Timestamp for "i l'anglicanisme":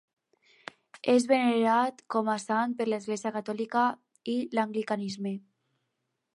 4.37-5.39